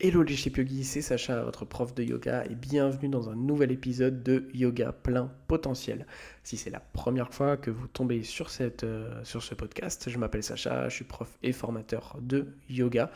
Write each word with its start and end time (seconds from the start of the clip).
Hello 0.00 0.22
les 0.22 0.36
Yogi, 0.36 0.84
c'est 0.84 1.02
Sacha, 1.02 1.42
votre 1.42 1.64
prof 1.64 1.92
de 1.92 2.04
yoga, 2.04 2.44
et 2.48 2.54
bienvenue 2.54 3.08
dans 3.08 3.30
un 3.30 3.34
nouvel 3.34 3.72
épisode 3.72 4.22
de 4.22 4.46
Yoga 4.54 4.92
plein 4.92 5.32
potentiel. 5.48 6.06
Si 6.48 6.56
c'est 6.56 6.70
la 6.70 6.80
première 6.80 7.34
fois 7.34 7.58
que 7.58 7.70
vous 7.70 7.88
tombez 7.88 8.22
sur, 8.22 8.48
cette, 8.48 8.82
euh, 8.82 9.22
sur 9.22 9.42
ce 9.42 9.54
podcast, 9.54 10.08
je 10.08 10.16
m'appelle 10.16 10.42
Sacha, 10.42 10.88
je 10.88 10.94
suis 10.94 11.04
prof 11.04 11.28
et 11.42 11.52
formateur 11.52 12.16
de 12.22 12.54
yoga. 12.70 13.10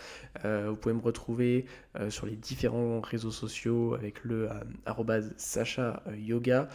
Euh, 0.44 0.66
vous 0.68 0.76
pouvez 0.76 0.94
me 0.94 1.00
retrouver 1.00 1.64
euh, 1.96 2.10
sur 2.10 2.26
les 2.26 2.36
différents 2.36 3.00
réseaux 3.00 3.30
sociaux 3.30 3.94
avec 3.94 4.22
le 4.22 4.50
Sacha 5.38 6.02
Yoga. 6.14 6.68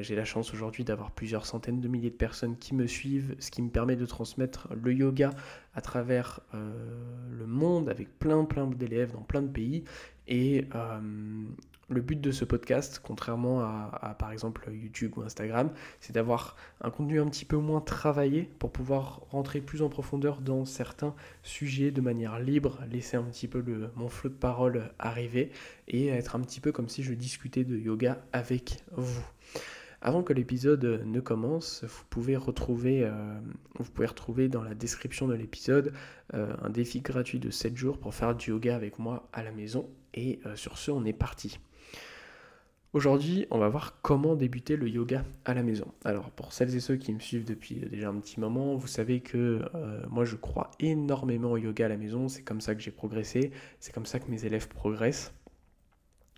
J'ai 0.00 0.14
la 0.14 0.24
chance 0.24 0.54
aujourd'hui 0.54 0.84
d'avoir 0.84 1.10
plusieurs 1.10 1.46
centaines 1.46 1.80
de 1.80 1.88
milliers 1.88 2.10
de 2.10 2.14
personnes 2.14 2.56
qui 2.56 2.76
me 2.76 2.86
suivent, 2.86 3.34
ce 3.40 3.50
qui 3.50 3.62
me 3.62 3.70
permet 3.70 3.96
de 3.96 4.06
transmettre 4.06 4.68
le 4.80 4.92
yoga 4.92 5.30
à 5.74 5.80
travers 5.80 6.40
le 6.52 7.46
monde 7.46 7.88
avec 7.88 8.20
plein 8.20 8.44
plein 8.44 8.68
d'élèves 8.68 9.12
dans 9.12 9.22
plein 9.22 9.42
de 9.42 9.48
pays. 9.48 9.82
Et 10.28 10.68
le 11.88 12.00
but 12.00 12.20
de 12.20 12.30
ce 12.30 12.44
podcast, 12.44 13.00
contrairement 13.02 13.60
à, 13.60 14.14
par 14.18 14.32
exemple 14.32 14.68
YouTube 14.70 15.16
ou 15.16 15.22
Instagram, 15.22 15.70
c'est 16.00 16.12
d'avoir 16.12 16.56
un 16.80 16.90
contenu 16.90 17.20
un 17.20 17.26
petit 17.26 17.44
peu 17.44 17.56
moins 17.56 17.80
travaillé 17.80 18.50
pour 18.58 18.70
pouvoir 18.70 19.22
rentrer 19.30 19.60
plus 19.60 19.82
en 19.82 19.88
profondeur 19.88 20.40
dans 20.40 20.64
certains 20.64 21.14
sujets 21.42 21.90
de 21.90 22.00
manière 22.00 22.38
libre, 22.38 22.78
laisser 22.90 23.16
un 23.16 23.24
petit 23.24 23.48
peu 23.48 23.64
mon 23.96 24.08
flot 24.08 24.30
de 24.30 24.34
parole 24.34 24.92
arriver 24.98 25.50
et 25.88 26.08
être 26.08 26.36
un 26.36 26.40
petit 26.40 26.60
peu 26.60 26.72
comme 26.72 26.88
si 26.88 27.02
je 27.02 27.14
discutais 27.14 27.64
de 27.64 27.76
yoga 27.76 28.18
avec 28.32 28.82
vous. 28.92 29.24
Avant 30.00 30.22
que 30.22 30.32
l'épisode 30.32 31.02
ne 31.04 31.20
commence, 31.20 31.82
vous 31.82 32.04
pouvez 32.08 32.36
retrouver, 32.36 33.02
euh, 33.04 34.48
dans 34.48 34.62
la 34.62 34.74
description 34.74 35.26
de 35.26 35.34
l'épisode 35.34 35.92
euh, 36.34 36.54
un 36.62 36.70
défi 36.70 37.00
gratuit 37.00 37.40
de 37.40 37.50
7 37.50 37.76
jours 37.76 37.98
pour 37.98 38.14
faire 38.14 38.36
du 38.36 38.50
yoga 38.50 38.76
avec 38.76 39.00
moi 39.00 39.28
à 39.32 39.42
la 39.42 39.50
maison. 39.50 39.88
Et 40.14 40.38
euh, 40.46 40.54
sur 40.54 40.78
ce, 40.78 40.92
on 40.92 41.04
est 41.04 41.12
parti. 41.12 41.58
Aujourd'hui, 42.94 43.46
on 43.50 43.58
va 43.58 43.68
voir 43.68 44.00
comment 44.00 44.34
débuter 44.34 44.76
le 44.76 44.88
yoga 44.88 45.22
à 45.44 45.52
la 45.52 45.62
maison. 45.62 45.92
Alors, 46.06 46.30
pour 46.30 46.54
celles 46.54 46.74
et 46.74 46.80
ceux 46.80 46.96
qui 46.96 47.12
me 47.12 47.20
suivent 47.20 47.44
depuis 47.44 47.74
déjà 47.80 48.08
un 48.08 48.18
petit 48.18 48.40
moment, 48.40 48.76
vous 48.76 48.86
savez 48.86 49.20
que 49.20 49.68
euh, 49.74 50.02
moi 50.08 50.24
je 50.24 50.36
crois 50.36 50.70
énormément 50.80 51.52
au 51.52 51.58
yoga 51.58 51.84
à 51.84 51.88
la 51.88 51.98
maison. 51.98 52.28
C'est 52.28 52.42
comme 52.42 52.62
ça 52.62 52.74
que 52.74 52.80
j'ai 52.80 52.90
progressé, 52.90 53.52
c'est 53.78 53.92
comme 53.92 54.06
ça 54.06 54.18
que 54.18 54.30
mes 54.30 54.46
élèves 54.46 54.68
progressent. 54.68 55.34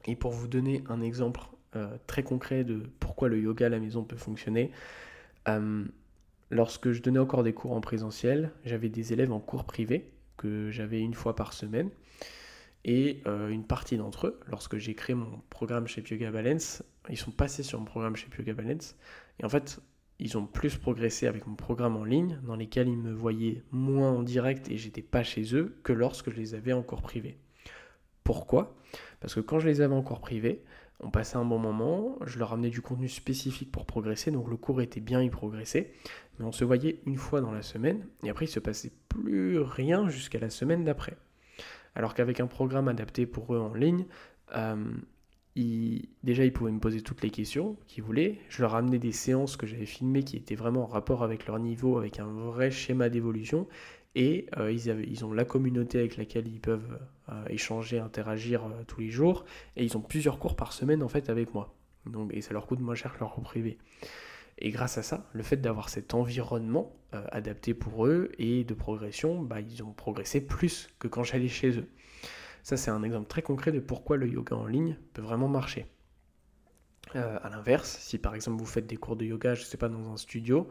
Et 0.07 0.17
pour 0.17 0.33
vous 0.33 0.49
donner 0.49 0.83
un 0.89 1.03
exemple 1.03 1.41
euh, 1.77 1.97
très 2.09 2.25
concret 2.25 2.65
de 2.65 2.83
pourquoi 2.99 3.29
le 3.29 3.39
yoga 3.39 3.67
à 3.67 3.69
la 3.69 3.79
maison 3.79 4.03
peut 4.03 4.17
fonctionner, 4.17 4.73
euh, 5.49 5.85
lorsque 6.51 6.91
je 6.91 7.01
donnais 7.01 7.21
encore 7.21 7.45
des 7.45 7.53
cours 7.53 7.73
en 7.73 7.81
présentiel, 7.81 8.51
j'avais 8.65 8.89
des 8.89 9.13
élèves 9.13 9.31
en 9.31 9.39
cours 9.39 9.63
privé 9.63 10.11
que 10.37 10.69
j'avais 10.73 11.01
une 11.01 11.15
fois 11.15 11.37
par 11.37 11.53
semaine. 11.53 11.91
Et 12.85 13.23
euh, 13.27 13.49
une 13.49 13.65
partie 13.65 13.97
d'entre 13.97 14.29
eux, 14.29 14.41
lorsque 14.49 14.79
j'ai 14.79 14.95
créé 14.95 15.15
mon 15.15 15.43
programme 15.51 15.87
chez 15.87 16.03
Yoga 16.03 16.31
Balance, 16.31 16.83
ils 17.09 17.19
sont 17.19 17.31
passés 17.31 17.63
sur 17.63 17.79
mon 17.79 17.85
programme 17.85 18.17
chez 18.17 18.29
Yoga 18.39 18.55
Balance. 18.55 18.97
Et 19.39 19.45
en 19.45 19.49
fait, 19.49 19.81
ils 20.19 20.37
ont 20.39 20.47
plus 20.47 20.77
progressé 20.77 21.27
avec 21.27 21.47
mon 21.47 21.57
programme 21.57 21.97
en 21.97 22.05
ligne, 22.05 22.39
dans 22.45 22.57
lesquels 22.57 22.89
ils 22.89 22.99
me 22.99 23.13
voyaient 23.13 23.63
moins 23.71 24.11
en 24.11 24.23
direct 24.23 24.71
et 24.71 24.77
j'étais 24.77 25.03
pas 25.03 25.23
chez 25.23 25.55
eux, 25.55 25.79
que 25.83 25.93
lorsque 25.93 26.31
je 26.31 26.37
les 26.37 26.55
avais 26.55 26.73
en 26.73 26.83
cours 26.83 27.03
privé. 27.03 27.39
Pourquoi? 28.25 28.77
Parce 29.21 29.35
que 29.35 29.41
quand 29.41 29.59
je 29.59 29.69
les 29.69 29.81
avais 29.81 29.95
en 29.95 30.03
cours 30.03 30.21
privé, 30.21 30.63
on 31.01 31.11
passait 31.11 31.37
un 31.37 31.45
bon 31.45 31.59
moment, 31.59 32.19
je 32.27 32.39
leur 32.39 32.53
amenais 32.53 32.69
du 32.69 32.83
contenu 32.83 33.09
spécifique 33.09 33.73
pour 33.73 33.87
progresser, 33.87 34.31
donc 34.31 34.49
le 34.49 34.57
cours 34.57 34.83
était 34.83 35.01
bien, 35.01 35.23
ils 35.23 35.31
progressaient, 35.31 35.93
mais 36.39 36.45
on 36.45 36.53
se 36.53 36.65
voyait 36.65 37.01
une 37.07 37.17
fois 37.17 37.41
dans 37.41 37.53
la 37.53 37.63
semaine, 37.63 38.07
et 38.23 38.29
après 38.29 38.45
il 38.45 38.49
se 38.49 38.61
passait 38.61 38.93
plus 39.09 39.59
rien 39.59 40.09
jusqu'à 40.09 40.39
la 40.39 40.51
semaine 40.51 40.85
d'après. 40.85 41.17
Alors 41.95 42.15
qu'avec 42.15 42.41
un 42.41 42.47
programme 42.47 42.89
adapté 42.89 43.27
pour 43.27 43.55
eux 43.55 43.59
en 43.59 43.75
ligne, 43.75 44.07
euh, 44.57 44.77
déjà 45.57 46.45
ils 46.45 46.53
pouvaient 46.53 46.71
me 46.71 46.81
poser 46.81 47.03
toutes 47.03 47.23
les 47.23 47.31
questions 47.31 47.77
qu'ils 47.87 48.03
voulaient. 48.03 48.39
Je 48.49 48.63
leur 48.63 48.75
amenais 48.75 48.99
des 48.99 49.13
séances 49.13 49.57
que 49.57 49.67
j'avais 49.67 49.87
filmées 49.87 50.23
qui 50.23 50.37
étaient 50.37 50.55
vraiment 50.55 50.85
en 50.85 50.87
rapport 50.87 51.23
avec 51.23 51.47
leur 51.47 51.59
niveau, 51.59 51.99
avec 51.99 52.19
un 52.21 52.27
vrai 52.27 52.71
schéma 52.71 53.09
d'évolution. 53.09 53.67
Et 54.17 54.47
euh, 54.57 54.73
ils, 54.73 55.25
ont 55.25 55.33
la 55.33 55.45
communauté 55.45 55.99
avec 55.99 56.17
laquelle 56.17 56.49
ils 56.49 56.61
peuvent 56.61 56.99
euh, 57.29 57.45
échanger, 57.49 58.01
interagir 58.01 58.63
tous 58.89 59.01
les 59.01 59.11
jours. 59.11 59.45
Et 59.77 59.85
ils 59.85 59.97
ont 59.97 60.01
plusieurs 60.01 60.39
cours 60.39 60.57
par 60.57 60.73
semaine 60.73 61.03
en 61.03 61.09
fait 61.09 61.29
avec 61.31 61.55
moi. 61.55 61.75
Donc, 62.07 62.33
et 62.33 62.41
ça 62.41 62.53
leur 62.55 62.67
coûte 62.67 62.81
moins 62.81 62.95
cher 62.95 63.15
que 63.15 63.21
leur 63.21 63.33
cours 63.33 63.45
privé. 63.45 63.79
Et 64.59 64.71
grâce 64.71 64.99
à 64.99 65.03
ça, 65.03 65.27
le 65.33 65.43
fait 65.43 65.57
d'avoir 65.57 65.89
cet 65.89 66.15
environnement 66.15 66.95
euh, 67.15 67.25
adapté 67.33 67.75
pour 67.75 68.07
eux 68.07 68.31
et 68.39 68.65
de 68.65 68.75
progression, 68.75 69.43
bah, 69.43 69.61
ils 69.61 69.83
ont 69.83 69.93
progressé 69.93 70.41
plus 70.41 70.89
que 70.99 71.09
quand 71.09 71.23
j'allais 71.23 71.49
chez 71.49 71.79
eux. 71.79 71.89
Ça, 72.63 72.77
c'est 72.77 72.91
un 72.91 73.03
exemple 73.03 73.29
très 73.29 73.43
concret 73.43 73.73
de 73.73 73.81
pourquoi 73.81 74.17
le 74.17 74.29
yoga 74.29 74.55
en 74.57 74.67
ligne 74.67 74.97
peut 75.15 75.23
vraiment 75.23 75.49
marcher. 75.49 75.87
Euh, 77.17 77.39
à 77.43 77.49
l'inverse, 77.49 77.99
si 78.01 78.19
par 78.19 78.35
exemple 78.35 78.59
vous 78.59 78.67
faites 78.67 78.87
des 78.87 78.97
cours 78.97 79.17
de 79.17 79.25
yoga, 79.25 79.55
je 79.55 79.63
ne 79.63 79.67
sais 79.67 79.77
pas, 79.77 79.89
dans 79.89 80.13
un 80.13 80.17
studio, 80.17 80.69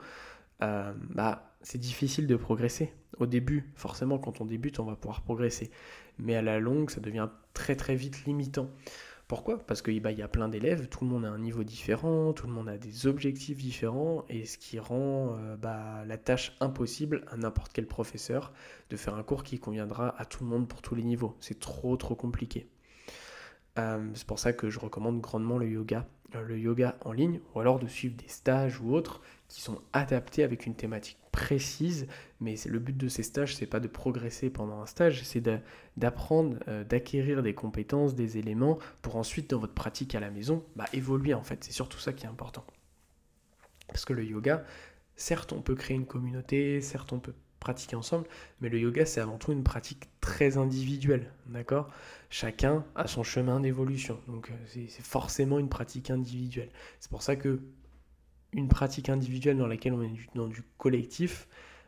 euh, 0.62 0.94
bah, 1.09 1.56
c'est 1.62 1.78
difficile 1.78 2.28
de 2.28 2.35
progresser. 2.35 2.94
Au 3.18 3.25
début, 3.25 3.69
forcément, 3.75 4.18
quand 4.18 4.39
on 4.39 4.45
débute, 4.45 4.79
on 4.79 4.85
va 4.85 4.95
pouvoir 4.95 5.22
progresser. 5.22 5.72
Mais 6.18 6.35
à 6.35 6.41
la 6.41 6.59
longue, 6.59 6.89
ça 6.89 7.01
devient 7.01 7.28
très 7.53 7.75
très 7.75 7.95
vite 7.95 8.23
limitant. 8.25 8.69
Pourquoi? 9.29 9.59
Parce 9.59 9.84
qu'il 9.84 10.01
bah, 10.01 10.12
y 10.12 10.23
a 10.23 10.28
plein 10.28 10.50
d'élèves, 10.50 10.88
tout 10.90 11.06
le 11.06 11.12
monde 11.12 11.23
a 11.23 11.29
un 11.29 11.38
niveau 11.38 11.63
différent, 11.63 12.34
tout 12.34 12.47
le 12.47 12.51
monde 12.53 12.67
a 12.67 12.79
des 12.79 13.06
objectifs 13.06 13.57
différents, 13.57 14.25
et 14.28 14.44
ce 14.47 14.57
qui 14.57 14.79
rend 14.79 15.38
euh, 15.38 15.56
bah, 15.56 16.03
la 16.07 16.17
tâche 16.17 16.57
impossible 16.59 17.23
à 17.31 17.38
n'importe 17.38 17.72
quel 17.72 17.85
professeur 17.85 18.51
de 18.89 18.97
faire 18.97 19.13
un 19.13 19.22
cours 19.22 19.44
qui 19.44 19.59
conviendra 19.59 20.19
à 20.19 20.25
tout 20.25 20.44
le 20.44 20.50
monde 20.50 20.68
pour 20.68 20.81
tous 20.81 20.95
les 20.95 21.03
niveaux. 21.03 21.38
C'est 21.41 21.59
trop 21.59 21.95
trop 21.95 22.16
compliqué. 22.16 22.72
Euh, 23.78 24.09
c'est 24.16 24.25
pour 24.25 24.39
ça 24.39 24.51
que 24.51 24.72
je 24.72 24.79
recommande 24.79 25.22
grandement 25.22 25.59
le 25.59 25.69
yoga, 25.69 26.07
euh, 26.34 26.41
le 26.41 26.57
yoga 26.57 26.97
en 27.06 27.12
ligne, 27.12 27.39
ou 27.53 27.59
alors 27.59 27.78
de 27.78 27.85
suivre 27.85 28.16
des 28.16 28.29
stages 28.29 28.81
ou 28.81 28.95
autres 28.95 29.22
qui 29.50 29.62
sont 29.62 29.82
adaptés 29.94 30.44
avec 30.44 30.66
une 30.66 30.76
thématique 30.76 31.18
précise, 31.32 32.08
mais 32.40 32.56
le 32.66 32.80
but 32.80 32.96
de 32.96 33.08
ces 33.08 33.24
stages, 33.24 33.56
c'est 33.56 33.66
pas 33.66 33.80
de 33.80 33.88
progresser 33.88 34.50
pendant 34.50 34.80
un 34.82 34.86
stage, 34.86 35.24
c'est 35.24 35.44
d'apprendre, 35.98 36.58
euh, 36.68 36.84
d'acquérir 36.84 37.44
des 37.44 37.54
compétences, 37.54 38.16
des 38.16 38.38
éléments, 38.38 38.78
pour 39.02 39.16
ensuite, 39.16 39.50
dans 39.50 39.60
votre 39.60 39.74
pratique 39.74 40.16
à 40.16 40.20
la 40.20 40.30
maison, 40.30 40.64
bah, 40.76 40.86
évoluer 40.94 41.34
en 41.34 41.44
fait. 41.44 41.64
C'est 41.64 41.72
surtout 41.72 41.98
ça 41.98 42.14
qui 42.14 42.26
est 42.26 42.30
important. 42.30 42.64
Parce 43.88 44.06
que 44.06 44.14
le 44.14 44.24
yoga, 44.24 44.64
certes, 45.16 45.52
on 45.52 45.62
peut 45.62 45.76
créer 45.76 45.98
une 45.98 46.06
communauté, 46.06 46.80
certes, 46.81 47.12
on 47.12 47.20
peut 47.20 47.34
pratiquer 47.60 47.96
ensemble, 47.96 48.28
mais 48.62 48.70
le 48.70 48.80
yoga, 48.80 49.06
c'est 49.06 49.20
avant 49.20 49.38
tout 49.38 49.52
une 49.52 49.64
pratique 49.64 50.08
très 50.22 50.58
individuelle, 50.58 51.31
d'accord? 51.48 51.90
Chacun 52.30 52.86
a 52.96 53.08
son 53.08 53.24
chemin 53.24 53.60
d'évolution, 53.60 54.20
donc 54.28 54.52
euh, 54.52 54.54
c'est 54.88 55.04
forcément 55.04 55.60
une 55.60 55.70
pratique 55.70 56.10
individuelle. 56.12 56.70
C'est 57.00 57.10
pour 57.10 57.24
ça 57.24 57.36
que 57.36 57.60
une 58.54 58.68
pratique 58.68 59.10
individuelle 59.10 59.58
dans 59.58 59.68
laquelle 59.68 59.94
on 59.94 60.02
est 60.02 60.12
dans 60.36 60.48
du 60.48 60.64
collectif, 60.78 61.48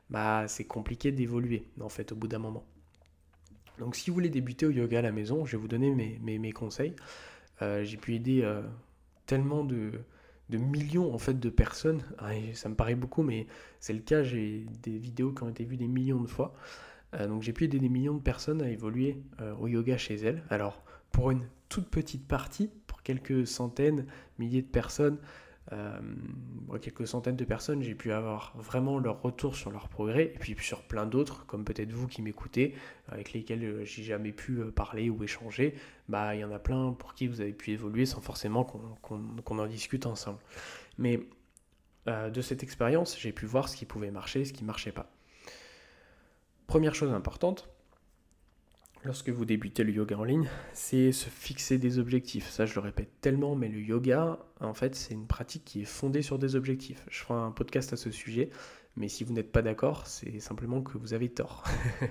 bah, 0.10 0.46
c'est 0.48 0.66
compliqué 0.66 1.12
d'évoluer, 1.12 1.68
en 1.80 1.90
fait, 1.90 2.12
au 2.12 2.16
bout 2.16 2.28
d'un 2.28 2.40
moment. 2.40 2.66
Donc, 3.80 3.96
si 3.96 4.10
vous 4.10 4.14
voulez 4.14 4.30
débuter 4.30 4.66
au 4.66 4.72
yoga 4.72 5.00
à 5.00 5.02
la 5.02 5.12
maison, 5.12 5.46
je 5.46 5.54
vais 5.54 5.58
vous 5.58 5.68
donner 5.68 6.20
mes, 6.20 6.52
conseils. 6.52 6.96
Euh, 7.62 7.84
j'ai 7.84 7.98
pu 7.98 8.14
aider 8.14 8.42
euh, 8.44 8.62
tellement 9.26 9.64
de, 9.64 9.92
millions, 10.52 11.14
en 11.14 11.18
fait, 11.18 11.40
de 11.40 11.50
personnes. 11.50 12.04
Ah, 12.20 12.32
ça 12.54 12.70
me 12.70 12.76
paraît 12.76 12.96
beaucoup, 12.96 13.24
mais 13.24 13.48
c'est 13.80 13.94
le 13.94 14.02
cas. 14.02 14.22
J'ai 14.22 14.66
des 14.84 14.98
vidéos 14.98 15.32
qui 15.32 15.44
ont 15.44 15.50
été 15.50 15.64
vues 15.64 15.78
des 15.78 15.88
millions 15.88 16.22
de 16.22 16.28
fois. 16.28 16.54
Euh, 17.16 17.28
donc, 17.28 17.42
j'ai 17.42 17.54
pu 17.54 17.64
aider 17.64 17.80
des 17.80 17.90
millions 17.90 18.16
de 18.16 18.22
personnes 18.22 18.62
à 18.62 18.70
évoluer 18.70 19.18
au 19.60 19.68
yoga 19.68 19.98
chez 19.98 20.16
elles. 20.16 20.44
Alors, 20.50 20.84
pour 21.12 21.32
une 21.32 21.48
toute 21.70 21.88
petite 21.88 22.28
partie, 22.28 22.70
pour 22.86 23.02
quelques 23.02 23.48
centaines, 23.48 24.06
milliers 24.38 24.62
de 24.62 24.68
personnes, 24.68 25.18
quelques 26.82 27.08
centaines 27.08 27.36
de 27.36 27.46
personnes, 27.46 27.82
j'ai 27.82 27.96
pu 27.96 28.12
avoir 28.12 28.54
vraiment 28.58 29.00
leur 29.00 29.22
retour 29.22 29.56
sur 29.56 29.72
leur 29.72 29.88
progrès, 29.90 30.26
et 30.26 30.40
puis 30.40 30.56
sur 30.60 30.82
plein 30.84 31.06
d'autres, 31.06 31.46
comme 31.46 31.64
peut-être 31.64 31.92
vous 31.92 32.08
qui 32.08 32.22
m'écoutez, 32.22 32.76
avec 33.08 33.34
lesquels 33.34 33.64
euh, 33.64 33.86
j'ai 33.86 34.04
jamais 34.04 34.32
pu 34.32 34.58
euh, 34.58 34.72
parler 34.72 35.10
ou 35.10 35.24
échanger, 35.24 35.76
bah 36.10 36.36
il 36.36 36.42
y 36.42 36.44
en 36.44 36.52
a 36.52 36.60
plein 36.60 36.94
pour 36.94 37.14
qui 37.14 37.28
vous 37.28 37.42
avez 37.42 37.54
pu 37.54 37.72
évoluer 37.72 38.06
sans 38.06 38.22
forcément 38.22 38.64
qu'on 38.64 39.60
en 39.60 39.68
discute 39.68 40.06
ensemble. 40.06 40.40
Mais 40.98 41.22
de 42.08 42.42
cette 42.42 42.64
expérience, 42.64 43.18
j'ai 43.20 43.32
pu 43.32 43.46
voir 43.46 43.70
ce 43.70 43.78
qui 43.78 43.86
pouvait 43.86 44.10
marcher, 44.10 44.44
ce 44.44 44.54
qui 44.54 44.64
ne 44.64 44.68
marchait 44.68 44.92
pas. 44.92 45.12
Première 46.66 46.96
chose 46.96 47.14
importante, 47.14 47.70
lorsque 49.04 49.30
vous 49.30 49.46
débutez 49.46 49.84
le 49.84 49.92
yoga 49.92 50.18
en 50.18 50.24
ligne, 50.24 50.48
c'est 50.74 51.12
se 51.12 51.30
fixer 51.30 51.78
des 51.78 52.00
objectifs. 52.00 52.50
Ça, 52.50 52.66
je 52.66 52.76
le 52.76 52.82
répète 52.82 53.10
tellement, 53.22 53.56
mais 53.56 53.68
le 53.68 53.80
yoga, 53.80 54.40
en 54.60 54.74
fait, 54.74 54.96
c'est 54.96 55.14
une 55.14 55.28
pratique 55.28 55.66
qui 55.66 55.82
est 55.82 55.86
fondée 55.86 56.22
sur 56.22 56.40
des 56.40 56.56
objectifs. 56.56 57.06
Je 57.10 57.20
ferai 57.20 57.40
un 57.40 57.52
podcast 57.52 57.94
à 57.94 57.98
ce 57.98 58.12
sujet, 58.12 58.50
mais 58.96 59.08
si 59.08 59.24
vous 59.24 59.34
n'êtes 59.34 59.52
pas 59.52 59.62
d'accord, 59.62 60.08
c'est 60.08 60.40
simplement 60.40 60.82
que 60.82 60.98
vous 60.98 61.14
avez 61.14 61.30
tort. 61.30 61.64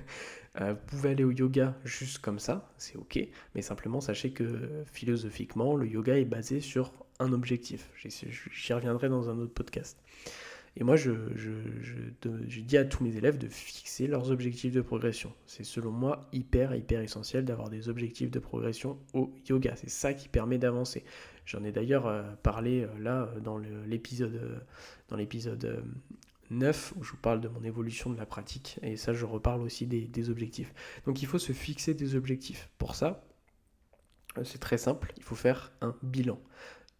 Euh, 0.60 0.72
vous 0.72 0.80
pouvez 0.88 1.10
aller 1.10 1.22
au 1.22 1.30
yoga 1.30 1.76
juste 1.84 2.18
comme 2.18 2.40
ça, 2.40 2.72
c'est 2.76 2.96
ok, 2.96 3.20
mais 3.54 3.62
simplement 3.62 4.00
sachez 4.00 4.32
que 4.32 4.82
philosophiquement, 4.90 5.76
le 5.76 5.86
yoga 5.86 6.18
est 6.18 6.24
basé 6.24 6.58
sur 6.58 6.92
un 7.20 7.32
objectif. 7.32 7.88
J'y 7.94 8.72
reviendrai 8.72 9.08
dans 9.08 9.30
un 9.30 9.38
autre 9.38 9.54
podcast. 9.54 9.96
Et 10.76 10.84
moi, 10.84 10.96
je, 10.96 11.12
dis 12.60 12.76
à 12.76 12.84
tous 12.84 13.02
mes 13.02 13.16
élèves 13.16 13.38
de 13.38 13.48
fixer 13.48 14.06
leurs 14.06 14.30
objectifs 14.30 14.72
de 14.72 14.80
progression. 14.80 15.32
C'est 15.46 15.64
selon 15.64 15.90
moi 15.90 16.28
hyper, 16.32 16.74
hyper 16.74 17.00
essentiel 17.00 17.44
d'avoir 17.44 17.70
des 17.70 17.88
objectifs 17.88 18.30
de 18.30 18.38
progression 18.38 18.98
au 19.12 19.32
yoga. 19.48 19.74
C'est 19.76 19.90
ça 19.90 20.14
qui 20.14 20.28
permet 20.28 20.58
d'avancer. 20.58 21.04
J'en 21.44 21.64
ai 21.64 21.72
d'ailleurs 21.72 22.06
euh, 22.06 22.22
parlé 22.42 22.82
euh, 22.82 22.98
là 23.00 23.28
dans 23.42 23.58
l'épisode 23.58 24.36
euh, 24.36 24.58
dans 25.08 25.16
l'épisode 25.16 25.84
9 26.50 26.92
où 26.96 27.02
je 27.02 27.10
vous 27.10 27.16
parle 27.16 27.40
de 27.40 27.48
mon 27.48 27.64
évolution 27.64 28.10
de 28.10 28.16
la 28.16 28.26
pratique. 28.26 28.78
Et 28.82 28.96
ça, 28.96 29.12
je 29.12 29.24
reparle 29.24 29.62
aussi 29.62 29.86
des 29.86 30.30
objectifs. 30.30 30.72
Donc 31.04 31.20
il 31.20 31.26
faut 31.26 31.40
se 31.40 31.52
fixer 31.52 31.94
des 31.94 32.14
objectifs. 32.14 32.70
Pour 32.78 32.94
ça, 32.94 33.24
c'est 34.44 34.60
très 34.60 34.78
simple, 34.78 35.12
il 35.16 35.22
faut 35.22 35.34
faire 35.34 35.72
un 35.80 35.96
bilan. 36.02 36.38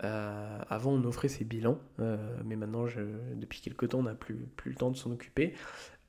Euh, 0.05 0.59
avant, 0.69 0.93
on 0.93 1.05
offrait 1.05 1.29
ces 1.29 1.45
bilans, 1.45 1.79
euh, 1.99 2.17
mais 2.45 2.57
maintenant, 2.57 2.87
depuis 3.35 3.61
quelques 3.61 3.91
temps, 3.91 3.99
on 3.99 4.05
n'a 4.05 4.15
plus, 4.15 4.49
le 4.65 4.75
temps 4.75 4.91
de 4.91 4.97
s'en 4.97 5.11
occuper. 5.11 5.55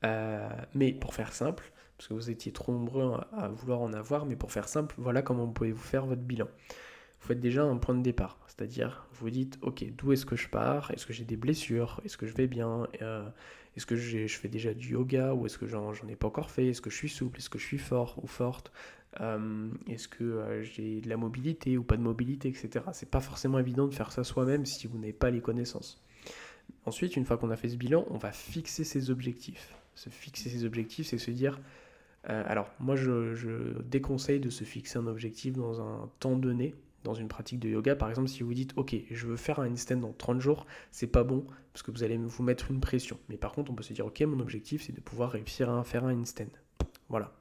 Euh, 0.04 0.48
mais 0.74 0.92
pour 0.92 1.14
faire 1.14 1.32
simple, 1.32 1.72
parce 1.96 2.08
que 2.08 2.14
vous 2.14 2.30
étiez 2.30 2.52
trop 2.52 2.72
nombreux 2.72 3.14
à, 3.32 3.48
vouloir 3.48 3.80
en 3.80 3.92
avoir, 3.92 4.26
mais 4.26 4.36
pour 4.36 4.50
faire 4.50 4.68
simple, 4.68 4.94
voilà 4.98 5.22
comment 5.22 5.44
vous 5.44 5.52
pouvez 5.52 5.72
vous 5.72 5.82
faire 5.82 6.06
votre 6.06 6.22
bilan. 6.22 6.48
Vous 7.22 7.28
faites 7.28 7.40
déjà 7.40 7.62
un 7.62 7.76
point 7.76 7.94
de 7.94 8.02
départ, 8.02 8.36
c'est-à-dire 8.48 9.06
vous 9.12 9.30
dites, 9.30 9.56
ok, 9.62 9.84
d'où 9.96 10.12
est-ce 10.12 10.26
que 10.26 10.34
je 10.34 10.48
pars? 10.48 10.90
Est-ce 10.90 11.06
que 11.06 11.12
j'ai 11.12 11.24
des 11.24 11.36
blessures? 11.36 12.00
Est-ce 12.04 12.16
que 12.16 12.26
je 12.26 12.34
vais 12.34 12.48
bien? 12.48 12.88
Est-ce 13.76 13.86
que 13.86 13.94
je 13.94 14.26
fais 14.26 14.48
déjà 14.48 14.74
du 14.74 14.94
yoga? 14.94 15.32
Ou 15.32 15.46
est-ce 15.46 15.56
que 15.56 15.66
j'en 15.66 15.92
ai 16.08 16.16
pas 16.16 16.26
encore 16.26 16.50
fait? 16.50 16.66
Est-ce 16.66 16.80
que 16.80 16.90
je 16.90 16.96
suis 16.96 17.08
souple? 17.08 17.38
Est-ce 17.38 17.48
que 17.48 17.60
je 17.60 17.64
suis 17.64 17.78
fort 17.78 18.18
ou 18.22 18.26
forte? 18.26 18.72
Euh, 19.20 19.68
est-ce 19.88 20.08
que 20.08 20.24
euh, 20.24 20.62
j'ai 20.62 21.00
de 21.00 21.08
la 21.08 21.16
mobilité 21.16 21.76
ou 21.76 21.84
pas 21.84 21.96
de 21.96 22.02
mobilité, 22.02 22.48
etc. 22.48 22.86
C'est 22.92 23.10
pas 23.10 23.20
forcément 23.20 23.58
évident 23.58 23.86
de 23.86 23.94
faire 23.94 24.10
ça 24.10 24.24
soi-même 24.24 24.64
si 24.64 24.86
vous 24.86 24.98
n'avez 24.98 25.12
pas 25.12 25.30
les 25.30 25.40
connaissances. 25.40 26.02
Ensuite, 26.86 27.16
une 27.16 27.24
fois 27.24 27.36
qu'on 27.36 27.50
a 27.50 27.56
fait 27.56 27.68
ce 27.68 27.76
bilan, 27.76 28.06
on 28.10 28.16
va 28.16 28.32
fixer 28.32 28.84
ses 28.84 29.10
objectifs. 29.10 29.74
Se 29.94 30.08
fixer 30.08 30.48
ses 30.48 30.64
objectifs, 30.64 31.06
c'est 31.08 31.18
se 31.18 31.30
dire. 31.30 31.60
Euh, 32.30 32.42
alors, 32.46 32.70
moi, 32.80 32.96
je, 32.96 33.80
déconseille 33.82 34.40
de 34.40 34.50
se 34.50 34.64
fixer 34.64 34.98
un 34.98 35.06
objectif 35.06 35.54
dans 35.54 35.80
un 35.80 36.08
temps 36.18 36.36
donné, 36.36 36.74
dans 37.04 37.14
une 37.14 37.28
pratique 37.28 37.58
de 37.58 37.68
yoga. 37.68 37.96
Par 37.96 38.08
exemple, 38.08 38.28
si 38.28 38.42
vous 38.42 38.54
dites, 38.54 38.72
OK, 38.76 38.94
je 39.10 39.26
veux 39.26 39.36
faire 39.36 39.60
un 39.60 39.70
handstand 39.70 39.96
dans 39.96 40.12
30 40.12 40.40
jours, 40.40 40.66
c'est 40.90 41.06
pas 41.06 41.24
bon 41.24 41.46
parce 41.72 41.82
que 41.82 41.90
vous 41.90 42.02
allez 42.02 42.16
vous 42.16 42.42
mettre 42.42 42.70
une 42.70 42.80
pression. 42.80 43.18
Mais 43.28 43.36
par 43.36 43.52
contre, 43.52 43.70
on 43.70 43.74
peut 43.74 43.82
se 43.82 43.92
dire, 43.92 44.06
OK, 44.06 44.20
mon 44.22 44.40
objectif, 44.40 44.82
c'est 44.82 44.92
de 44.92 45.00
pouvoir 45.00 45.32
réussir 45.32 45.70
à 45.70 45.82
faire 45.84 46.04
un 46.04 46.18
handstand. 46.18 46.50
Voilà. 47.08 47.32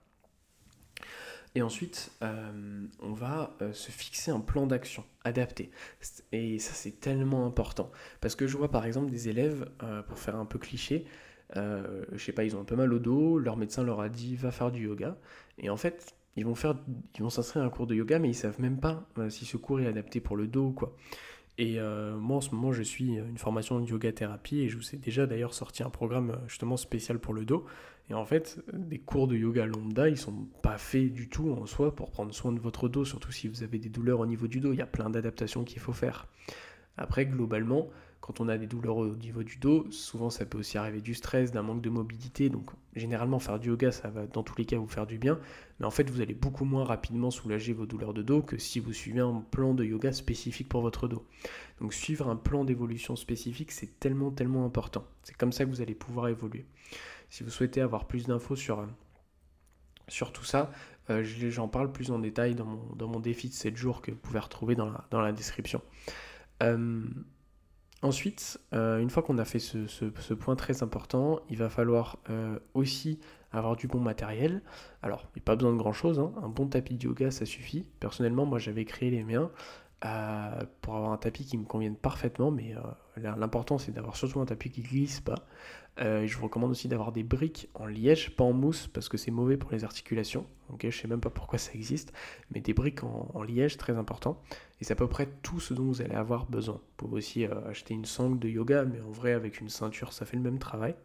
Et 1.53 1.61
ensuite, 1.61 2.11
euh, 2.21 2.85
on 3.01 3.11
va 3.11 3.55
euh, 3.61 3.73
se 3.73 3.91
fixer 3.91 4.31
un 4.31 4.39
plan 4.39 4.67
d'action 4.67 5.03
adapté. 5.25 5.71
Et 6.31 6.59
ça, 6.59 6.73
c'est 6.73 6.99
tellement 6.99 7.45
important. 7.45 7.91
Parce 8.21 8.35
que 8.35 8.47
je 8.47 8.55
vois 8.55 8.71
par 8.71 8.85
exemple 8.85 9.11
des 9.11 9.27
élèves, 9.27 9.69
euh, 9.83 10.01
pour 10.03 10.17
faire 10.17 10.37
un 10.37 10.45
peu 10.45 10.59
cliché, 10.59 11.05
je 11.53 12.17
sais 12.17 12.31
pas, 12.31 12.45
ils 12.45 12.55
ont 12.55 12.61
un 12.61 12.65
peu 12.65 12.77
mal 12.77 12.93
au 12.93 12.99
dos, 12.99 13.37
leur 13.37 13.57
médecin 13.57 13.83
leur 13.83 13.99
a 13.99 14.07
dit 14.07 14.37
va 14.37 14.51
faire 14.51 14.71
du 14.71 14.85
yoga. 14.85 15.17
Et 15.57 15.69
en 15.69 15.75
fait, 15.75 16.15
ils 16.35 16.45
vont 16.45 16.55
faire, 16.55 16.75
ils 17.15 17.23
vont 17.23 17.29
s'inscrire 17.29 17.63
à 17.63 17.65
un 17.65 17.69
cours 17.69 17.87
de 17.87 17.95
yoga, 17.95 18.19
mais 18.19 18.29
ils 18.29 18.35
savent 18.35 18.59
même 18.59 18.79
pas 18.79 19.05
si 19.29 19.45
ce 19.45 19.57
cours 19.57 19.81
est 19.81 19.87
adapté 19.87 20.19
pour 20.19 20.37
le 20.37 20.47
dos 20.47 20.67
ou 20.67 20.71
quoi. 20.71 20.95
Et 21.57 21.77
moi, 21.79 22.37
en 22.37 22.41
ce 22.41 22.55
moment, 22.55 22.71
je 22.71 22.81
suis 22.81 23.15
une 23.15 23.37
formation 23.37 23.79
de 23.79 23.85
yoga 23.85 24.11
thérapie 24.11 24.61
et 24.61 24.69
je 24.69 24.77
vous 24.77 24.95
ai 24.95 24.97
déjà 24.97 25.27
d'ailleurs 25.27 25.53
sorti 25.53 25.83
un 25.83 25.89
programme 25.89 26.39
justement 26.47 26.77
spécial 26.77 27.19
pour 27.19 27.33
le 27.33 27.45
dos. 27.45 27.65
Et 28.09 28.13
en 28.13 28.25
fait, 28.25 28.59
des 28.73 28.99
cours 28.99 29.27
de 29.27 29.37
yoga 29.37 29.65
lambda, 29.65 30.09
ils 30.09 30.17
sont 30.17 30.47
pas 30.61 30.77
faits 30.77 31.13
du 31.13 31.29
tout 31.29 31.51
en 31.51 31.65
soi 31.65 31.95
pour 31.95 32.09
prendre 32.09 32.33
soin 32.33 32.51
de 32.51 32.59
votre 32.59 32.89
dos, 32.89 33.05
surtout 33.05 33.31
si 33.31 33.47
vous 33.47 33.63
avez 33.63 33.77
des 33.77 33.89
douleurs 33.89 34.19
au 34.19 34.25
niveau 34.25 34.47
du 34.47 34.59
dos. 34.59 34.73
Il 34.73 34.79
y 34.79 34.81
a 34.81 34.87
plein 34.87 35.09
d'adaptations 35.09 35.63
qu'il 35.63 35.79
faut 35.79 35.93
faire. 35.93 36.27
Après, 36.97 37.25
globalement, 37.25 37.89
quand 38.21 38.39
on 38.39 38.47
a 38.47 38.57
des 38.57 38.67
douleurs 38.67 38.97
au 38.97 39.15
niveau 39.15 39.41
du 39.43 39.57
dos, 39.57 39.89
souvent 39.89 40.29
ça 40.29 40.45
peut 40.45 40.59
aussi 40.59 40.77
arriver 40.77 41.01
du 41.01 41.15
stress, 41.15 41.51
d'un 41.51 41.63
manque 41.63 41.81
de 41.81 41.89
mobilité. 41.89 42.49
Donc 42.49 42.69
généralement 42.95 43.39
faire 43.39 43.59
du 43.59 43.69
yoga, 43.69 43.91
ça 43.91 44.09
va 44.09 44.27
dans 44.27 44.43
tous 44.43 44.55
les 44.57 44.65
cas 44.65 44.77
vous 44.77 44.87
faire 44.87 45.07
du 45.07 45.17
bien. 45.17 45.39
Mais 45.79 45.87
en 45.87 45.91
fait, 45.91 46.07
vous 46.09 46.21
allez 46.21 46.35
beaucoup 46.35 46.63
moins 46.63 46.85
rapidement 46.85 47.31
soulager 47.31 47.73
vos 47.73 47.87
douleurs 47.87 48.13
de 48.13 48.21
dos 48.21 48.43
que 48.43 48.59
si 48.59 48.79
vous 48.79 48.93
suivez 48.93 49.21
un 49.21 49.43
plan 49.49 49.73
de 49.73 49.83
yoga 49.83 50.13
spécifique 50.13 50.69
pour 50.69 50.81
votre 50.81 51.07
dos. 51.07 51.25
Donc 51.81 51.95
suivre 51.95 52.29
un 52.29 52.35
plan 52.35 52.63
d'évolution 52.63 53.15
spécifique, 53.15 53.71
c'est 53.71 53.99
tellement, 53.99 54.29
tellement 54.29 54.65
important. 54.65 55.03
C'est 55.23 55.35
comme 55.35 55.51
ça 55.51 55.65
que 55.65 55.71
vous 55.71 55.81
allez 55.81 55.95
pouvoir 55.95 56.27
évoluer. 56.27 56.65
Si 57.29 57.43
vous 57.43 57.49
souhaitez 57.49 57.81
avoir 57.81 58.05
plus 58.05 58.27
d'infos 58.27 58.55
sur, 58.55 58.81
euh, 58.81 60.25
tout 60.31 60.43
ça, 60.43 60.71
euh, 61.09 61.23
j'en 61.23 61.67
parle 61.67 61.91
plus 61.91 62.11
en 62.11 62.19
détail 62.19 62.53
dans 62.53 62.65
mon, 62.65 62.95
dans 62.95 63.07
mon, 63.07 63.19
défi 63.19 63.49
de 63.49 63.53
7 63.53 63.75
jours 63.75 64.03
que 64.03 64.11
vous 64.11 64.17
pouvez 64.17 64.39
retrouver 64.39 64.75
dans 64.75 64.85
la, 64.85 65.07
dans 65.09 65.21
la 65.21 65.31
description. 65.31 65.81
Euh, 66.61 67.03
ensuite, 68.01 68.59
une 68.71 69.09
fois 69.09 69.23
qu'on 69.23 69.37
a 69.37 69.45
fait 69.45 69.59
ce, 69.59 70.33
point 70.33 70.55
très 70.55 70.83
important, 70.83 71.39
il 71.49 71.57
va 71.57 71.69
falloir 71.69 72.17
aussi 72.73 73.19
avoir 73.51 73.75
du 73.75 73.87
bon 73.87 73.99
matériel. 73.99 74.61
Alors, 75.01 75.27
il 75.35 75.39
n'y 75.39 75.41
a 75.41 75.45
pas 75.45 75.55
besoin 75.55 75.73
de 75.73 75.77
grand 75.77 75.93
chose, 75.93 76.19
hein. 76.19 76.31
un 76.41 76.49
bon 76.49 76.67
tapis 76.67 76.95
de 76.95 77.03
yoga 77.03 77.31
ça 77.31 77.45
suffit. 77.45 77.85
Personnellement, 77.99 78.45
moi 78.45 78.59
j'avais 78.59 78.85
créé 78.85 79.09
les 79.09 79.23
miens. 79.23 79.51
Pour 80.81 80.95
avoir 80.95 81.11
un 81.11 81.17
tapis 81.17 81.45
qui 81.45 81.57
me 81.57 81.65
convienne 81.65 81.95
parfaitement, 81.95 82.51
mais 82.51 82.73
l'important 83.17 83.77
c'est 83.77 83.91
d'avoir 83.91 84.15
surtout 84.15 84.39
un 84.39 84.45
tapis 84.45 84.71
qui 84.71 84.81
glisse 84.81 85.19
pas. 85.19 85.35
Euh, 85.99 86.25
je 86.25 86.37
vous 86.37 86.45
recommande 86.45 86.71
aussi 86.71 86.87
d'avoir 86.87 87.11
des 87.11 87.23
briques 87.23 87.69
en 87.73 87.85
liège, 87.85 88.35
pas 88.35 88.43
en 88.43 88.53
mousse, 88.53 88.87
parce 88.87 89.09
que 89.09 89.17
c'est 89.17 89.31
mauvais 89.31 89.57
pour 89.57 89.71
les 89.71 89.83
articulations. 89.83 90.45
Ok, 90.69 90.87
je 90.89 90.97
sais 90.97 91.07
même 91.07 91.19
pas 91.19 91.29
pourquoi 91.29 91.59
ça 91.59 91.73
existe, 91.73 92.13
mais 92.51 92.61
des 92.61 92.73
briques 92.73 93.03
en, 93.03 93.43
liège, 93.43 93.77
très 93.77 93.97
important. 93.97 94.41
Et 94.79 94.85
c'est 94.85 94.93
à 94.93 94.95
peu 94.95 95.07
près 95.07 95.27
tout 95.43 95.59
ce 95.59 95.73
dont 95.73 95.83
vous 95.83 96.01
allez 96.01 96.15
avoir 96.15 96.45
besoin. 96.45 96.75
Vous 96.75 96.81
pouvez 96.97 97.17
aussi 97.17 97.45
euh, 97.45 97.69
acheter 97.69 97.93
une 97.93 98.05
sangle 98.05 98.39
de 98.39 98.47
yoga, 98.47 98.85
mais 98.85 99.01
en 99.01 99.11
vrai, 99.11 99.33
avec 99.33 99.59
une 99.59 99.69
ceinture, 99.69 100.13
ça 100.13 100.25
fait 100.25 100.37
le 100.37 100.43
même 100.43 100.59
travail. 100.59 100.95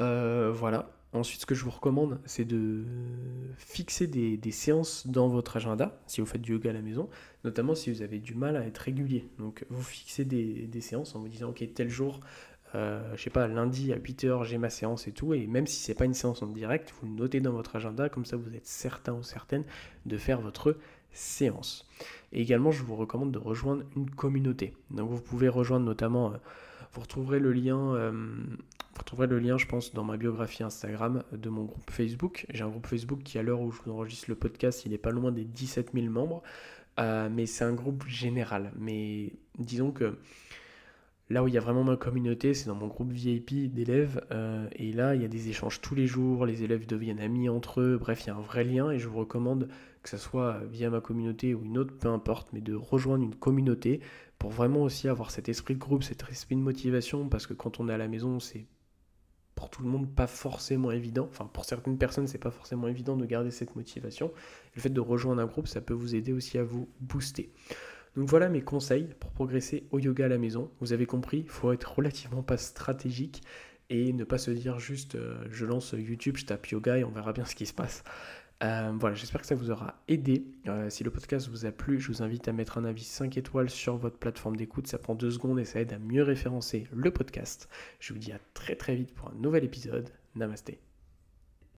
Euh, 0.00 0.52
voilà. 0.52 0.90
Ensuite, 1.12 1.40
ce 1.40 1.46
que 1.46 1.56
je 1.56 1.64
vous 1.64 1.70
recommande, 1.70 2.20
c'est 2.24 2.44
de 2.44 2.84
fixer 3.56 4.06
des, 4.06 4.52
séances 4.52 5.08
dans 5.08 5.26
votre 5.28 5.56
agenda, 5.56 6.00
si 6.06 6.20
vous 6.20 6.26
faites 6.26 6.40
du 6.40 6.52
yoga 6.52 6.70
à 6.70 6.72
la 6.72 6.82
maison, 6.82 7.08
notamment 7.44 7.74
si 7.74 7.92
vous 7.92 8.02
avez 8.02 8.20
du 8.20 8.34
mal 8.34 8.56
à 8.56 8.64
être 8.64 8.78
régulier. 8.78 9.26
Donc, 9.38 9.64
vous 9.70 9.82
fixez 9.82 10.24
des, 10.24 10.80
séances 10.80 11.16
en 11.16 11.20
vous 11.20 11.28
disant, 11.28 11.50
ok, 11.50 11.64
tel 11.74 11.88
jour, 11.88 12.20
euh, 12.76 13.02
je 13.16 13.22
sais 13.22 13.30
pas, 13.30 13.48
lundi 13.48 13.92
à 13.92 13.96
8h, 13.96 14.44
j'ai 14.44 14.58
ma 14.58 14.70
séance 14.70 15.08
et 15.08 15.12
tout. 15.12 15.34
Et 15.34 15.48
même 15.48 15.66
si 15.66 15.80
c'est 15.80 15.94
pas 15.94 16.04
une 16.04 16.14
séance 16.14 16.42
en 16.42 16.46
direct, 16.46 16.94
vous 17.00 17.08
le 17.08 17.14
notez 17.14 17.40
dans 17.40 17.52
votre 17.52 17.74
agenda, 17.74 18.08
comme 18.08 18.24
ça 18.24 18.36
vous 18.36 18.54
êtes 18.54 18.66
certain 18.66 19.14
ou 19.14 19.24
certaine 19.24 19.64
de 20.06 20.16
faire 20.16 20.40
votre 20.40 20.76
séance. 21.12 21.88
Et 22.32 22.40
également, 22.40 22.70
je 22.70 22.84
vous 22.84 22.94
recommande 22.94 23.32
de 23.32 23.38
rejoindre 23.38 23.82
une 23.96 24.08
communauté. 24.08 24.74
Donc 24.90 25.10
vous 25.10 25.20
pouvez 25.20 25.48
rejoindre 25.48 25.86
notamment, 25.86 26.32
euh, 26.32 26.36
vous 26.92 27.00
retrouverez 27.00 27.40
le 27.40 27.52
lien, 27.52 27.94
euh, 27.96 28.12
retrouverez 29.00 29.26
le 29.26 29.38
lien, 29.38 29.58
je 29.58 29.66
pense, 29.66 29.92
dans 29.92 30.04
ma 30.04 30.16
biographie 30.16 30.62
Instagram 30.62 31.22
de 31.32 31.48
mon 31.48 31.64
groupe 31.64 31.90
Facebook. 31.90 32.46
J'ai 32.50 32.64
un 32.64 32.68
groupe 32.68 32.86
Facebook 32.86 33.22
qui, 33.22 33.38
à 33.38 33.42
l'heure 33.42 33.60
où 33.60 33.70
je 33.70 33.80
vous 33.82 33.90
enregistre 33.90 34.26
le 34.28 34.36
podcast, 34.36 34.84
il 34.86 34.92
n'est 34.92 34.98
pas 34.98 35.10
loin 35.10 35.32
des 35.32 35.44
17 35.44 35.90
000 35.94 36.06
membres. 36.06 36.42
mais 36.98 37.46
c'est 37.46 37.64
un 37.64 37.74
groupe 37.74 38.06
général. 38.06 38.72
Mais 38.78 39.32
disons 39.58 39.90
que 39.90 40.16
Là 41.30 41.44
où 41.44 41.48
il 41.48 41.54
y 41.54 41.58
a 41.58 41.60
vraiment 41.60 41.84
ma 41.84 41.96
communauté, 41.96 42.54
c'est 42.54 42.66
dans 42.66 42.74
mon 42.74 42.88
groupe 42.88 43.12
VIP 43.12 43.72
d'élèves. 43.72 44.20
Euh, 44.32 44.66
et 44.74 44.92
là, 44.92 45.14
il 45.14 45.22
y 45.22 45.24
a 45.24 45.28
des 45.28 45.48
échanges 45.48 45.80
tous 45.80 45.94
les 45.94 46.08
jours, 46.08 46.44
les 46.44 46.64
élèves 46.64 46.88
deviennent 46.88 47.20
amis 47.20 47.48
entre 47.48 47.80
eux. 47.80 47.98
Bref, 47.98 48.24
il 48.24 48.26
y 48.26 48.30
a 48.30 48.34
un 48.34 48.40
vrai 48.40 48.64
lien 48.64 48.90
et 48.90 48.98
je 48.98 49.06
vous 49.06 49.18
recommande, 49.18 49.68
que 50.02 50.08
ce 50.08 50.16
soit 50.16 50.60
via 50.72 50.90
ma 50.90 51.00
communauté 51.00 51.54
ou 51.54 51.64
une 51.64 51.78
autre, 51.78 51.94
peu 51.96 52.08
importe, 52.08 52.48
mais 52.52 52.60
de 52.60 52.74
rejoindre 52.74 53.22
une 53.22 53.36
communauté 53.36 54.00
pour 54.40 54.50
vraiment 54.50 54.82
aussi 54.82 55.06
avoir 55.06 55.30
cet 55.30 55.48
esprit 55.48 55.74
de 55.74 55.78
groupe, 55.78 56.02
cet 56.02 56.28
esprit 56.28 56.56
de 56.56 56.62
motivation. 56.62 57.28
Parce 57.28 57.46
que 57.46 57.54
quand 57.54 57.78
on 57.78 57.88
est 57.88 57.94
à 57.94 57.98
la 57.98 58.08
maison, 58.08 58.40
c'est 58.40 58.66
pour 59.60 59.68
tout 59.68 59.82
le 59.82 59.90
monde 59.90 60.08
pas 60.08 60.26
forcément 60.26 60.90
évident. 60.90 61.28
Enfin, 61.30 61.44
pour 61.52 61.66
certaines 61.66 61.98
personnes, 61.98 62.26
c'est 62.26 62.38
pas 62.38 62.50
forcément 62.50 62.88
évident 62.88 63.14
de 63.14 63.26
garder 63.26 63.50
cette 63.50 63.76
motivation. 63.76 64.32
Le 64.74 64.80
fait 64.80 64.88
de 64.88 65.00
rejoindre 65.00 65.42
un 65.42 65.44
groupe, 65.44 65.68
ça 65.68 65.82
peut 65.82 65.92
vous 65.92 66.14
aider 66.14 66.32
aussi 66.32 66.56
à 66.56 66.64
vous 66.64 66.88
booster. 67.00 67.52
Donc 68.16 68.26
voilà 68.26 68.48
mes 68.48 68.62
conseils 68.62 69.08
pour 69.20 69.30
progresser 69.32 69.86
au 69.90 69.98
yoga 69.98 70.24
à 70.24 70.28
la 70.28 70.38
maison. 70.38 70.70
Vous 70.80 70.94
avez 70.94 71.04
compris, 71.04 71.40
il 71.40 71.50
faut 71.50 71.72
être 71.72 71.92
relativement 71.92 72.42
pas 72.42 72.56
stratégique 72.56 73.42
et 73.90 74.14
ne 74.14 74.24
pas 74.24 74.38
se 74.38 74.50
dire 74.50 74.78
juste 74.78 75.16
euh, 75.16 75.44
je 75.50 75.66
lance 75.66 75.94
YouTube, 75.94 76.38
je 76.38 76.46
tape 76.46 76.66
yoga 76.68 76.96
et 76.96 77.04
on 77.04 77.10
verra 77.10 77.34
bien 77.34 77.44
ce 77.44 77.54
qui 77.54 77.66
se 77.66 77.74
passe. 77.74 78.02
Euh, 78.62 78.92
voilà, 78.98 79.14
j'espère 79.16 79.40
que 79.40 79.46
ça 79.46 79.54
vous 79.54 79.70
aura 79.70 80.02
aidé. 80.08 80.44
Euh, 80.66 80.90
si 80.90 81.02
le 81.02 81.10
podcast 81.10 81.48
vous 81.48 81.64
a 81.64 81.72
plu, 81.72 81.98
je 81.98 82.08
vous 82.08 82.22
invite 82.22 82.46
à 82.46 82.52
mettre 82.52 82.76
un 82.78 82.84
avis 82.84 83.04
5 83.04 83.36
étoiles 83.38 83.70
sur 83.70 83.96
votre 83.96 84.18
plateforme 84.18 84.56
d'écoute. 84.56 84.86
Ça 84.86 84.98
prend 84.98 85.14
2 85.14 85.30
secondes 85.30 85.58
et 85.58 85.64
ça 85.64 85.80
aide 85.80 85.92
à 85.92 85.98
mieux 85.98 86.22
référencer 86.22 86.86
le 86.92 87.10
podcast. 87.10 87.68
Je 88.00 88.12
vous 88.12 88.18
dis 88.18 88.32
à 88.32 88.38
très 88.52 88.76
très 88.76 88.94
vite 88.94 89.14
pour 89.14 89.28
un 89.28 89.34
nouvel 89.34 89.64
épisode. 89.64 90.10
Namasté. 90.36 90.89